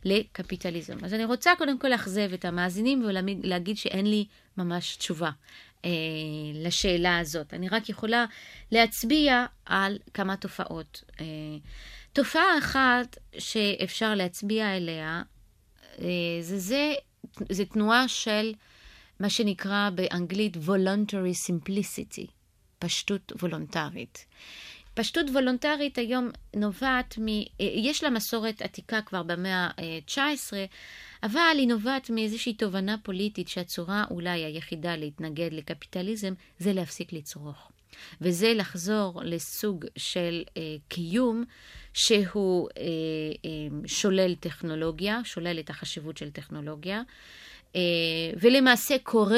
לקפיטליזם? 0.05 1.05
אז 1.05 1.15
אני 1.15 1.25
רוצה 1.25 1.53
קודם 1.59 1.79
כל 1.79 1.89
לאכזב 1.89 2.33
את 2.33 2.45
המאזינים 2.45 3.05
ולהגיד 3.05 3.77
שאין 3.77 4.07
לי 4.07 4.25
ממש 4.57 4.97
תשובה 4.97 5.31
אה, 5.85 5.91
לשאלה 6.55 7.19
הזאת. 7.19 7.55
אני 7.55 7.69
רק 7.69 7.89
יכולה 7.89 8.25
להצביע 8.73 9.47
על 9.67 9.99
כמה 10.15 10.37
תופעות. 10.37 11.05
אה, 11.21 11.25
תופעה 12.13 12.59
אחת 12.59 13.19
שאפשר 13.39 14.15
להצביע 14.15 14.71
עליה 14.71 15.23
אה, 15.99 16.07
זה 16.41 16.59
זה 16.59 16.93
זה 17.51 17.65
תנועה 17.65 18.09
של 18.09 18.55
מה 19.21 19.31
שנקרא 19.31 19.91
באנגלית 19.95 20.57
voluntary 20.57 21.49
simplicity, 21.49 22.27
פשטות 22.83 23.33
וולונטרית. 23.41 24.27
פשטות 24.95 25.27
וולונטרית 25.31 25.99
היום 25.99 26.31
נובעת 26.57 27.19
מ... 27.19 27.27
יש 27.61 28.05
לה 28.05 28.11
מסורת 28.11 28.63
עתיקה 28.63 29.03
כבר 29.03 29.23
במאה 29.23 29.71
ה-19, 29.79 30.53
אבל 31.23 31.55
היא 31.59 31.69
נובעת 31.69 32.11
מאיזושהי 32.11 32.55
תובנה 32.55 32.97
פוליטית 33.03 33.49
שהצורה 33.49 34.05
אולי 34.11 34.45
היחידה 34.45 34.97
להתנגד 34.97 35.49
לקפיטליזם 35.53 36.35
זה 36.59 36.73
להפסיק 36.73 37.13
לצרוך. 37.13 37.71
וזה 38.21 38.55
לחזור 38.55 39.21
לסוג 39.25 39.85
של 39.97 40.43
אה, 40.57 40.63
קיום 40.89 41.45
שהוא 41.95 42.69
אה, 42.79 42.83
אה, 43.45 43.51
שולל 43.87 44.35
טכנולוגיה, 44.35 45.21
שולל 45.25 45.59
את 45.59 45.71
החשיבות 45.71 46.17
של 46.17 46.31
טכנולוגיה, 46.31 47.03
אה, 47.77 47.81
ולמעשה 48.41 48.97
קורא 49.03 49.37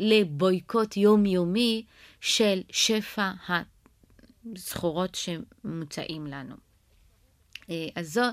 לבויקוט 0.00 0.96
יומיומי 0.96 1.84
של 2.20 2.60
שפע 2.70 3.30
הסחורות 3.48 5.14
שמוצאים 5.14 6.26
לנו. 6.26 6.54
אה, 7.70 7.88
אז 7.96 8.12
זו 8.12 8.24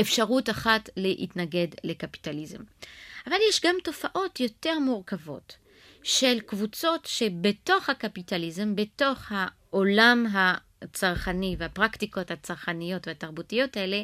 אפשרות 0.00 0.50
אחת 0.50 0.88
להתנגד 0.96 1.68
לקפיטליזם. 1.84 2.62
אבל 3.26 3.36
יש 3.48 3.60
גם 3.64 3.74
תופעות 3.84 4.40
יותר 4.40 4.78
מורכבות 4.78 5.56
של 6.02 6.40
קבוצות 6.40 7.06
שבתוך 7.06 7.88
הקפיטליזם, 7.88 8.76
בתוך 8.76 9.32
העולם 9.34 10.26
הצרכני 10.82 11.56
והפרקטיקות 11.58 12.30
הצרכניות 12.30 13.08
והתרבותיות 13.08 13.76
האלה, 13.76 14.02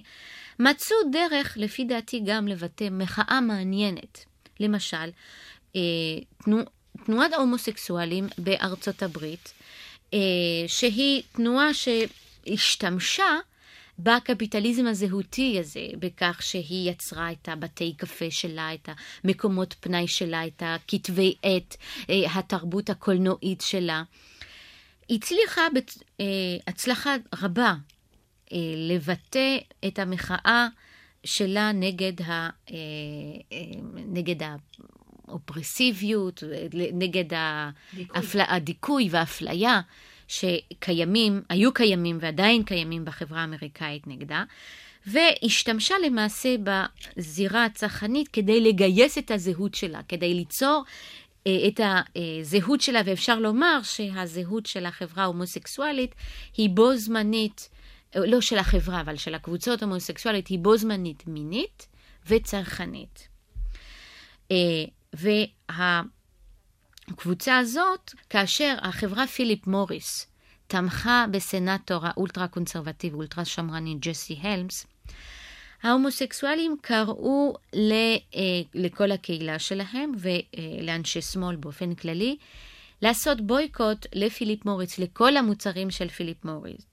מצאו 0.59 0.97
דרך, 1.13 1.57
לפי 1.57 1.85
דעתי, 1.85 2.23
גם 2.27 2.49
לבטא 2.49 2.89
מחאה 2.91 3.41
מעניינת. 3.41 4.25
למשל, 4.61 5.11
אה, 5.77 5.81
תנוע, 6.45 6.63
תנועת 7.05 7.33
ההומוסקסואלים 7.33 8.27
בארצות 8.39 9.03
הברית, 9.03 9.53
אה, 10.15 10.19
שהיא 10.67 11.23
תנועה 11.33 11.69
שהשתמשה 11.75 13.39
בקפיטליזם 13.99 14.87
הזהותי 14.87 15.59
הזה, 15.61 15.87
בכך 15.99 16.43
שהיא 16.43 16.91
יצרה 16.91 17.33
את 17.33 17.49
הבתי 17.49 17.95
קפה 17.97 18.31
שלה, 18.31 18.75
את 18.75 18.89
המקומות 19.25 19.75
פנאי 19.81 20.09
שלה, 20.09 20.47
את 20.47 20.63
הכתבי 20.67 21.35
עת, 21.43 21.77
אה, 22.11 22.35
התרבות 22.35 22.91
הקולנועית 22.91 23.61
שלה. 23.61 24.03
הצליחה 25.11 25.63
בהצלחה 26.67 27.15
רבה 27.43 27.75
אה, 28.53 28.59
לבטא 28.77 29.59
את 29.87 29.99
המחאה 29.99 30.69
שלה 31.25 31.73
נגד, 31.73 32.23
ה, 32.23 32.51
אה, 32.71 32.77
נגד 33.95 34.43
האופרסיביות, 35.31 36.43
נגד 36.93 37.25
הדיכוי 38.35 39.09
והאפליה 39.11 39.81
שקיימים, 40.29 41.43
היו 41.49 41.75
קיימים 41.75 42.19
ועדיין 42.21 42.63
קיימים 42.63 43.05
בחברה 43.05 43.41
האמריקאית 43.41 44.07
נגדה, 44.07 44.45
והשתמשה 45.07 45.95
למעשה 46.07 46.55
בזירה 46.65 47.65
הצרכנית 47.65 48.29
כדי 48.29 48.61
לגייס 48.61 49.19
את 49.19 49.31
הזהות 49.31 49.75
שלה, 49.75 50.01
כדי 50.09 50.35
ליצור 50.35 50.85
אה, 51.47 51.69
את 51.69 51.81
הזהות 51.81 52.81
שלה, 52.81 53.01
ואפשר 53.05 53.39
לומר 53.39 53.81
שהזהות 53.83 54.67
של 54.67 54.87
החברה 54.87 55.23
ההומוסקסואלית 55.23 56.15
היא 56.57 56.71
בו 56.71 56.97
זמנית, 56.97 57.69
אה, 58.17 58.27
לא 58.27 58.41
של 58.41 58.59
החברה, 58.59 59.01
אבל 59.01 59.17
של 59.17 59.35
הקבוצות 59.35 59.83
ההומוסקסואלית, 59.83 60.47
היא 60.47 60.59
בו 60.59 60.77
זמנית 60.77 61.23
מינית 61.27 61.87
וצרכנית. 62.27 63.29
אה, 65.15 65.45
וה... 65.69 66.03
הקבוצה 67.09 67.59
הזאת, 67.59 68.15
כאשר 68.31 68.77
החברה 68.83 69.27
פיליפ 69.27 69.67
מוריס 69.67 70.27
תמכה 70.67 71.25
בסנטור 71.31 72.07
האולטרה 72.07 72.49
קונסרבטיבי, 72.49 73.17
אולטרה 73.17 73.45
שמרני, 73.45 73.97
ג'סי 74.01 74.39
הלמס, 74.43 74.87
ההומוסקסואלים 75.83 76.77
קראו 76.81 77.55
ל, 77.73 77.93
אה, 78.35 78.41
לכל 78.75 79.13
הקהילה 79.13 79.59
שלהם 79.59 80.13
ולאנשי 80.19 81.23
שמאל 81.23 81.57
באופן 81.57 81.95
כללי 81.95 82.37
לעשות 83.03 83.41
בויקוט 83.41 84.07
לפיליפ 84.15 84.65
מוריס, 84.65 84.99
לכל 84.99 85.37
המוצרים 85.37 85.91
של 85.91 86.09
פיליפ 86.09 86.45
מוריס, 86.45 86.87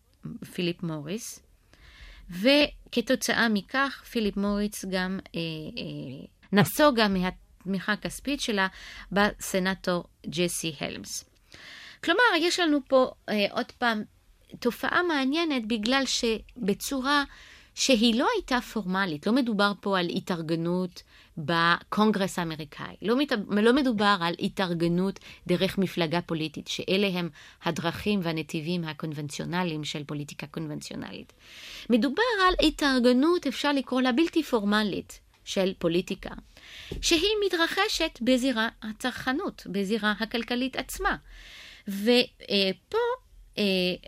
פיליפ 0.54 0.84
מוריס. 0.84 1.40
וכתוצאה 2.30 3.50
מכך 3.50 4.04
פיליפ 4.12 4.38
מוריס 4.38 4.86
גם 4.86 5.20
אה, 5.36 5.40
אה, 5.78 6.26
נסוגה 6.52 7.08
מה... 7.08 7.30
תמיכה 7.66 7.96
כספית 7.96 8.42
שלה 8.42 8.68
בסנטור 9.12 10.04
ג'סי 10.28 10.76
הלמס. 10.80 11.26
כלומר, 12.04 12.24
יש 12.40 12.60
לנו 12.60 12.80
פה 12.88 13.12
אה, 13.30 13.46
עוד 13.52 13.72
פעם 13.78 14.04
תופעה 14.60 15.04
מעניינת 15.04 15.68
בגלל 15.68 16.04
שבצורה 16.06 17.24
שהיא 17.76 18.20
לא 18.20 18.28
הייתה 18.36 18.62
פורמלית, 18.62 19.28
לא 19.28 19.34
מדובר 19.34 19.72
פה 19.82 20.00
על 20.00 20.10
התארגנות 20.10 21.04
בקונגרס 21.38 22.40
האמריקאי, 22.40 22.96
לא, 23.02 23.18
מת... 23.18 23.32
לא 23.50 23.74
מדובר 23.74 24.18
על 24.22 24.34
התארגנות 24.40 25.20
דרך 25.48 25.78
מפלגה 25.78 26.22
פוליטית, 26.22 26.68
שאלה 26.68 27.08
הם 27.08 27.30
הדרכים 27.64 28.20
והנתיבים 28.24 28.84
הקונבנציונליים 28.84 29.84
של 29.84 30.04
פוליטיקה 30.04 30.48
קונבנציונלית. 30.48 31.34
מדובר 31.90 32.24
על 32.48 32.68
התארגנות, 32.68 33.48
אפשר 33.48 33.72
לקרוא 33.72 34.02
לה 34.02 34.12
בלתי 34.12 34.44
פורמלית, 34.44 35.20
של 35.46 35.74
פוליטיקה, 35.80 36.30
שהיא 37.02 37.36
מתרחשת 37.46 38.20
בזירה 38.22 38.70
הצרכנות, 38.82 39.68
בזירה 39.72 40.14
הכלכלית 40.20 40.76
עצמה. 40.76 41.16
ופה 41.88 42.98
אה, 43.58 43.64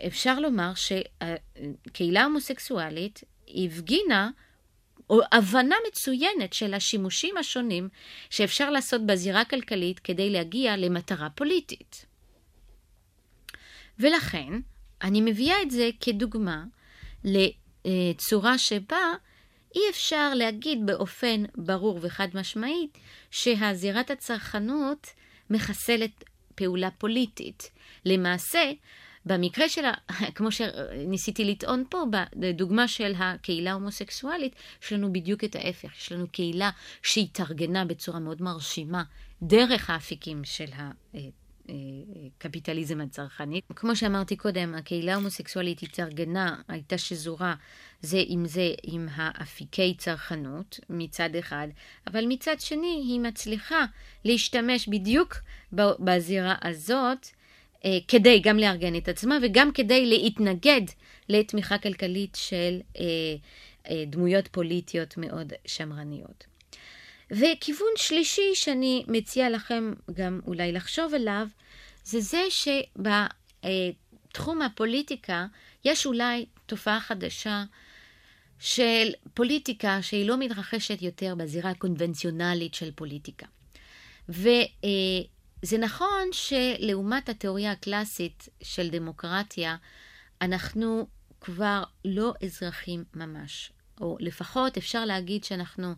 אפשר 0.06 0.40
לומר 0.40 0.72
שהקהילה 0.74 2.22
ההומוסקסואלית 2.22 3.20
הפגינה 3.48 4.30
או 5.10 5.20
הבנה 5.32 5.76
מצוינת 5.88 6.52
של 6.52 6.74
השימושים 6.74 7.36
השונים 7.36 7.88
שאפשר 8.30 8.70
לעשות 8.70 9.06
בזירה 9.06 9.40
הכלכלית 9.40 9.98
כדי 9.98 10.30
להגיע 10.30 10.76
למטרה 10.76 11.30
פוליטית. 11.30 12.06
ולכן, 13.98 14.52
אני 15.02 15.20
מביאה 15.20 15.62
את 15.62 15.70
זה 15.70 15.90
כדוגמה 16.00 16.64
לצורה 17.24 18.58
שבה 18.58 19.14
אי 19.74 19.80
אפשר 19.90 20.34
להגיד 20.34 20.86
באופן 20.86 21.44
ברור 21.56 21.98
וחד 22.02 22.28
משמעית 22.34 22.98
שהזירת 23.30 24.10
הצרכנות 24.10 25.06
מחסלת 25.50 26.24
פעולה 26.54 26.90
פוליטית. 26.90 27.70
למעשה, 28.04 28.72
במקרה 29.24 29.68
של, 29.68 29.84
כמו 30.36 30.48
שניסיתי 30.52 31.44
לטעון 31.44 31.84
פה, 31.90 32.04
בדוגמה 32.36 32.88
של 32.88 33.12
הקהילה 33.18 33.70
ההומוסקסואלית, 33.70 34.54
יש 34.82 34.92
לנו 34.92 35.12
בדיוק 35.12 35.44
את 35.44 35.56
ההפך. 35.56 35.98
יש 35.98 36.12
לנו 36.12 36.26
קהילה 36.32 36.70
שהתארגנה 37.02 37.84
בצורה 37.84 38.18
מאוד 38.18 38.42
מרשימה 38.42 39.02
דרך 39.42 39.90
האפיקים 39.90 40.44
של 40.44 40.66
הקפיטליזם 41.68 43.00
הצרכנית. 43.00 43.64
כמו 43.76 43.96
שאמרתי 43.96 44.36
קודם, 44.36 44.74
הקהילה 44.74 45.12
ההומוסקסואלית 45.12 45.82
התארגנה, 45.82 46.60
הייתה 46.68 46.98
שזורה 46.98 47.54
זה 48.02 48.22
עם 48.26 48.46
זה 48.46 48.74
עם 48.82 49.08
האפיקי 49.12 49.94
צרכנות 49.94 50.80
מצד 50.90 51.36
אחד, 51.38 51.68
אבל 52.06 52.24
מצד 52.28 52.60
שני 52.60 53.02
היא 53.08 53.20
מצליחה 53.20 53.84
להשתמש 54.24 54.88
בדיוק 54.88 55.36
בזירה 55.72 56.54
הזאת 56.62 57.26
אה, 57.84 57.98
כדי 58.08 58.40
גם 58.40 58.58
לארגן 58.58 58.96
את 58.96 59.08
עצמה 59.08 59.38
וגם 59.42 59.72
כדי 59.72 60.06
להתנגד 60.06 60.80
לתמיכה 61.28 61.78
כלכלית 61.78 62.34
של 62.40 62.80
אה, 62.98 63.04
אה, 63.90 64.04
דמויות 64.06 64.48
פוליטיות 64.48 65.16
מאוד 65.16 65.52
שמרניות. 65.66 66.46
וכיוון 67.30 67.88
שלישי 67.96 68.54
שאני 68.54 69.04
מציע 69.08 69.50
לכם 69.50 69.92
גם 70.12 70.40
אולי 70.46 70.72
לחשוב 70.72 71.14
עליו, 71.14 71.48
זה 72.04 72.20
זה 72.20 72.42
שבתחום 73.62 74.62
הפוליטיקה 74.62 75.46
יש 75.84 76.06
אולי 76.06 76.46
תופעה 76.66 77.00
חדשה 77.00 77.64
של 78.58 79.10
פוליטיקה 79.34 80.02
שהיא 80.02 80.26
לא 80.26 80.38
מתרחשת 80.38 81.02
יותר 81.02 81.34
בזירה 81.34 81.70
הקונבנציונלית 81.70 82.74
של 82.74 82.90
פוליטיקה. 82.92 83.46
וזה 84.28 85.78
נכון 85.78 86.28
שלעומת 86.32 87.28
התיאוריה 87.28 87.72
הקלאסית 87.72 88.48
של 88.62 88.88
דמוקרטיה, 88.88 89.76
אנחנו 90.40 91.06
כבר 91.40 91.82
לא 92.04 92.34
אזרחים 92.44 93.04
ממש. 93.14 93.72
או 94.00 94.16
לפחות 94.20 94.76
אפשר 94.76 95.04
להגיד 95.04 95.44
שאנחנו, 95.44 95.94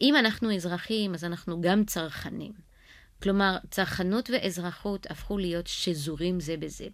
אם 0.00 0.16
אנחנו 0.16 0.54
אזרחים, 0.54 1.14
אז 1.14 1.24
אנחנו 1.24 1.60
גם 1.60 1.84
צרכנים. 1.84 2.52
כלומר, 3.22 3.56
צרכנות 3.70 4.30
ואזרחות 4.30 5.10
הפכו 5.10 5.38
להיות 5.38 5.66
שזורים 5.66 6.40
זה 6.40 6.56
בזה. 6.56 6.86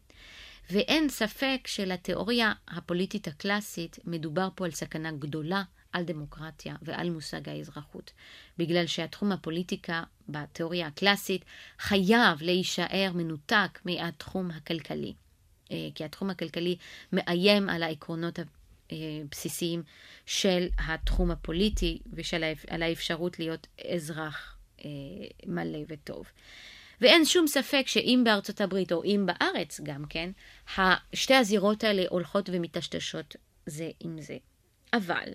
ואין 0.71 1.09
ספק 1.09 1.61
שלתיאוריה 1.66 2.53
הפוליטית 2.69 3.29
הקלאסית 3.29 3.99
מדובר 4.05 4.49
פה 4.55 4.64
על 4.64 4.71
סכנה 4.71 5.12
גדולה 5.12 5.62
על 5.92 6.05
דמוקרטיה 6.05 6.77
ועל 6.83 7.11
מושג 7.11 7.49
האזרחות. 7.49 8.12
בגלל 8.59 8.87
שהתחום 8.87 9.33
הפוליטיקה 9.33 10.03
בתיאוריה 10.29 10.87
הקלאסית 10.87 11.45
חייב 11.79 12.42
להישאר 12.42 13.11
מנותק 13.14 13.79
מהתחום 13.85 14.51
הכלכלי. 14.51 15.14
אה, 15.71 15.88
כי 15.95 16.05
התחום 16.05 16.31
הכלכלי 16.31 16.77
מאיים 17.12 17.69
על 17.69 17.83
העקרונות 17.83 18.38
הבסיסיים 18.92 19.83
של 20.27 20.66
התחום 20.79 21.31
הפוליטי 21.31 21.99
ועל 22.07 22.83
האפשרות 22.83 23.38
להיות 23.38 23.66
אזרח 23.94 24.57
אה, 24.85 24.90
מלא 25.46 25.79
וטוב. 25.88 26.27
ואין 27.01 27.25
שום 27.25 27.46
ספק 27.46 27.83
שאם 27.87 28.22
בארצות 28.25 28.61
הברית 28.61 28.92
או 28.92 29.05
אם 29.05 29.27
בארץ 29.27 29.81
גם 29.85 30.05
כן, 30.09 30.31
שתי 31.12 31.35
הזירות 31.35 31.85
האלה 31.85 32.03
הולכות 32.09 32.49
ומטשטשות 32.53 33.37
זה 33.66 33.90
עם 34.01 34.20
זה. 34.20 34.37
אבל 34.92 35.29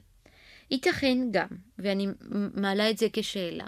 ייתכן 0.71 1.17
גם, 1.31 1.47
ואני 1.79 2.07
מעלה 2.53 2.89
את 2.89 2.97
זה 2.97 3.07
כשאלה, 3.13 3.67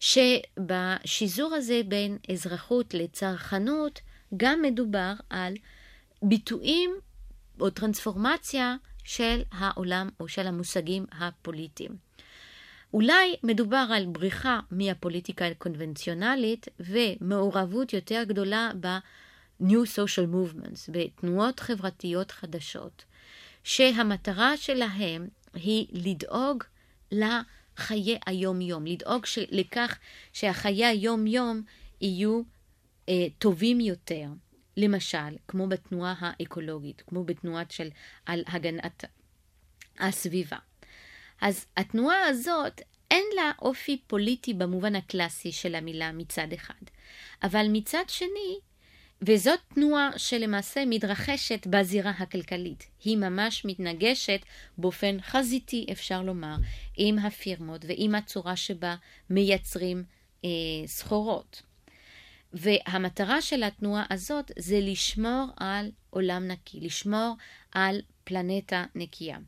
שבשיזור 0.00 1.54
הזה 1.54 1.80
בין 1.88 2.18
אזרחות 2.32 2.94
לצרכנות 2.94 4.00
גם 4.36 4.62
מדובר 4.62 5.12
על 5.30 5.54
ביטויים 6.22 6.90
או 7.60 7.70
טרנספורמציה 7.70 8.76
של 9.08 9.42
העולם 9.52 10.08
או 10.20 10.28
של 10.28 10.46
המושגים 10.46 11.06
הפוליטיים. 11.12 11.96
אולי 12.92 13.36
מדובר 13.42 13.86
על 13.90 14.06
בריחה 14.06 14.60
מהפוליטיקה 14.70 15.46
הקונבנציונלית 15.46 16.66
ומעורבות 16.80 17.92
יותר 17.92 18.22
גדולה 18.26 18.70
ב-New 18.80 19.62
Social 19.96 20.34
Movements, 20.34 20.90
בתנועות 20.92 21.60
חברתיות 21.60 22.30
חדשות, 22.30 23.04
שהמטרה 23.64 24.56
שלהם 24.56 25.28
היא 25.54 25.86
לדאוג 25.90 26.64
לחיי 27.12 28.18
היום-יום, 28.26 28.86
לדאוג 28.86 29.24
לכך 29.50 29.98
שהחיי 30.32 30.86
היום-יום 30.86 31.62
יהיו 32.00 32.40
אה, 33.08 33.26
טובים 33.38 33.80
יותר. 33.80 34.26
למשל, 34.78 35.36
כמו 35.48 35.68
בתנועה 35.68 36.14
האקולוגית, 36.18 37.02
כמו 37.06 37.24
בתנועה 37.24 37.62
של 37.70 37.88
על 38.26 38.42
הגנת 38.46 39.04
הסביבה. 39.98 40.56
אז 41.40 41.66
התנועה 41.76 42.26
הזאת, 42.26 42.80
אין 43.10 43.24
לה 43.36 43.52
אופי 43.62 44.00
פוליטי 44.06 44.54
במובן 44.54 44.96
הקלאסי 44.96 45.52
של 45.52 45.74
המילה 45.74 46.12
מצד 46.12 46.52
אחד. 46.54 46.84
אבל 47.42 47.66
מצד 47.72 48.04
שני, 48.08 48.58
וזאת 49.22 49.58
תנועה 49.74 50.10
שלמעשה 50.16 50.84
מתרחשת 50.86 51.66
בזירה 51.66 52.10
הכלכלית. 52.10 52.86
היא 53.04 53.16
ממש 53.16 53.64
מתנגשת 53.64 54.40
באופן 54.78 55.16
חזיתי, 55.20 55.86
אפשר 55.92 56.22
לומר, 56.22 56.56
עם 56.96 57.18
הפירמות 57.18 57.84
ועם 57.84 58.14
הצורה 58.14 58.56
שבה 58.56 58.96
מייצרים 59.30 60.04
אה, 60.44 60.50
סחורות. 60.86 61.62
והמטרה 62.52 63.42
של 63.42 63.62
התנועה 63.62 64.04
הזאת 64.10 64.50
זה 64.58 64.78
לשמור 64.82 65.46
על 65.56 65.90
עולם 66.10 66.48
נקי, 66.48 66.80
לשמור 66.80 67.36
על 67.72 68.00
פלנטה 68.24 68.84
נקייה. 68.94 69.38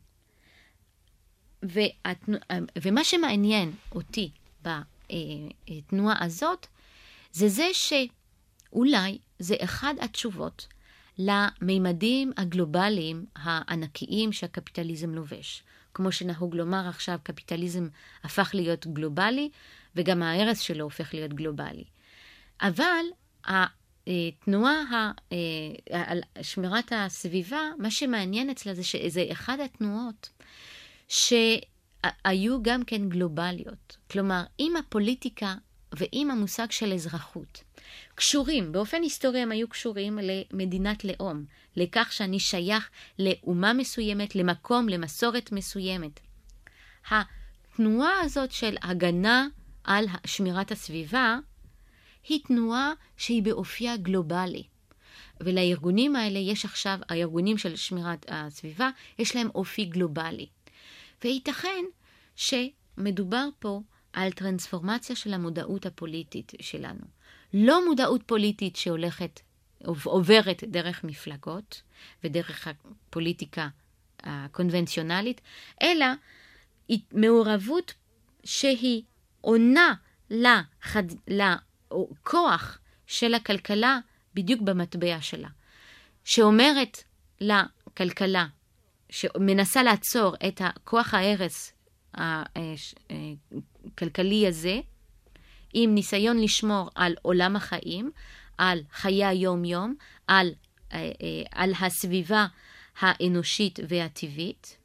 והתנוע, 1.63 2.39
ומה 2.81 3.03
שמעניין 3.03 3.71
אותי 3.91 4.31
בתנועה 4.61 6.25
הזאת, 6.25 6.67
זה 7.31 7.49
זה 7.49 7.67
שאולי 7.73 9.17
זה 9.39 9.55
אחד 9.59 9.93
התשובות 10.01 10.67
למימדים 11.17 12.31
הגלובליים 12.37 13.25
הענקיים 13.35 14.33
שהקפיטליזם 14.33 15.13
לובש. 15.13 15.63
כמו 15.93 16.11
שנהוג 16.11 16.55
לומר 16.55 16.87
עכשיו, 16.87 17.19
קפיטליזם 17.23 17.87
הפך 18.23 18.51
להיות 18.53 18.87
גלובלי, 18.87 19.49
וגם 19.95 20.23
ההרס 20.23 20.59
שלו 20.59 20.83
הופך 20.83 21.13
להיות 21.13 21.33
גלובלי. 21.33 21.83
אבל 22.61 23.05
התנועה 24.05 25.11
אה, 25.31 26.13
שמירת 26.41 26.91
הסביבה, 26.95 27.61
מה 27.77 27.91
שמעניין 27.91 28.49
אצלה 28.49 28.73
זה 28.73 28.83
שזה 28.83 29.25
אחד 29.31 29.59
התנועות 29.59 30.29
שהיו 31.07 32.63
גם 32.63 32.83
כן 32.83 33.09
גלובליות. 33.09 33.97
כלומר, 34.11 34.43
אם 34.59 34.73
הפוליטיקה 34.79 35.55
ואם 35.93 36.31
המושג 36.31 36.71
של 36.71 36.93
אזרחות 36.93 37.63
קשורים, 38.15 38.71
באופן 38.71 39.01
היסטורי 39.01 39.39
הם 39.39 39.51
היו 39.51 39.67
קשורים 39.67 40.19
למדינת 40.21 41.05
לאום, 41.05 41.45
לכך 41.75 42.11
שאני 42.11 42.39
שייך 42.39 42.89
לאומה 43.19 43.73
מסוימת, 43.73 44.35
למקום, 44.35 44.89
למסורת 44.89 45.51
מסוימת. 45.51 46.19
התנועה 47.09 48.19
הזאת 48.21 48.51
של 48.51 48.75
הגנה 48.81 49.47
על 49.83 50.05
שמירת 50.25 50.71
הסביבה 50.71 51.39
היא 52.27 52.39
תנועה 52.47 52.93
שהיא 53.17 53.43
באופייה 53.43 53.97
גלובלי. 53.97 54.63
ולארגונים 55.39 56.15
האלה 56.15 56.39
יש 56.39 56.65
עכשיו, 56.65 56.99
הארגונים 57.09 57.57
של 57.57 57.75
שמירת 57.75 58.25
הסביבה, 58.29 58.89
יש 59.19 59.35
להם 59.35 59.49
אופי 59.55 59.85
גלובלי. 59.85 60.47
וייתכן 61.23 61.83
שמדובר 62.35 63.47
פה 63.59 63.81
על 64.13 64.31
טרנספורמציה 64.31 65.15
של 65.15 65.33
המודעות 65.33 65.85
הפוליטית 65.85 66.51
שלנו. 66.61 67.05
לא 67.53 67.85
מודעות 67.85 68.23
פוליטית 68.25 68.75
שהולכת, 68.75 69.39
עוברת 70.03 70.63
דרך 70.63 71.03
מפלגות 71.03 71.81
ודרך 72.23 72.67
הפוליטיקה 72.67 73.67
הקונבנציונלית, 74.23 75.41
אלא 75.81 76.05
מעורבות 77.11 77.93
שהיא 78.43 79.03
עונה 79.41 79.93
לחד, 80.29 81.03
לכוח 81.91 82.79
של 83.07 83.33
הכלכלה 83.33 83.99
בדיוק 84.33 84.61
במטבע 84.61 85.21
שלה, 85.21 85.49
שאומרת 86.23 87.03
לכלכלה, 87.41 88.45
שמנסה 89.09 89.83
לעצור 89.83 90.35
את 90.47 90.61
כוח 90.83 91.13
ההרס 91.13 91.73
הכלכלי 93.93 94.47
הזה, 94.47 94.79
עם 95.73 95.95
ניסיון 95.95 96.39
לשמור 96.39 96.89
על 96.95 97.15
עולם 97.21 97.55
החיים, 97.55 98.11
על 98.57 98.79
חיי 98.91 99.25
היום-יום, 99.25 99.95
על, 100.27 100.53
על 101.51 101.73
הסביבה 101.79 102.45
האנושית 102.99 103.79
והטבעית, 103.87 104.77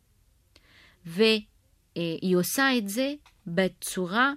והיא 1.06 2.36
עושה 2.36 2.78
את 2.78 2.88
זה 2.88 3.14
בצורה 3.46 4.32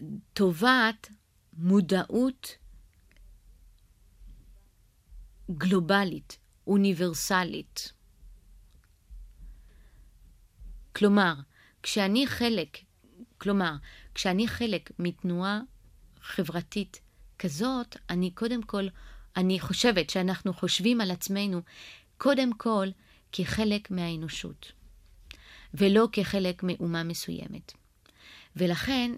שטובעת 0.00 1.08
מודעות 1.52 2.56
גלובלית, 5.50 6.38
אוניברסלית. 6.66 7.92
כלומר, 10.96 11.34
כשאני 11.82 12.26
חלק, 12.26 12.78
כלומר, 13.38 13.72
כשאני 14.14 14.48
חלק 14.48 14.90
מתנועה 14.98 15.60
חברתית 16.20 17.00
כזאת, 17.38 17.96
אני 18.10 18.30
קודם 18.30 18.62
כל, 18.62 18.84
אני 19.36 19.60
חושבת 19.60 20.10
שאנחנו 20.10 20.54
חושבים 20.54 21.00
על 21.00 21.10
עצמנו 21.10 21.60
קודם 22.18 22.52
כל 22.52 22.88
כחלק 23.32 23.90
מהאנושות, 23.90 24.72
ולא 25.74 26.08
כחלק 26.12 26.62
מאומה 26.62 27.02
מסוימת. 27.02 27.72
ולכן, 28.56 29.10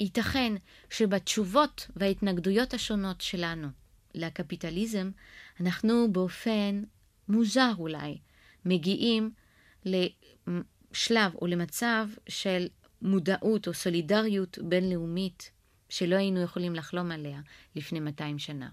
ייתכן 0.00 0.52
שבתשובות 0.90 1.86
וההתנגדויות 1.96 2.74
השונות 2.74 3.20
שלנו 3.20 3.68
לקפיטליזם, 4.14 5.10
אנחנו 5.60 6.12
באופן 6.12 6.82
מוזר 7.28 7.72
אולי 7.78 8.18
מגיעים 8.64 9.30
לשלב 9.84 11.34
או 11.34 11.46
למצב 11.46 12.08
של 12.28 12.68
מודעות 13.02 13.68
או 13.68 13.74
סולידריות 13.74 14.58
בינלאומית 14.62 15.50
שלא 15.88 16.16
היינו 16.16 16.42
יכולים 16.42 16.74
לחלום 16.74 17.10
עליה 17.10 17.40
לפני 17.76 18.00
200 18.00 18.38
שנה. 18.38 18.68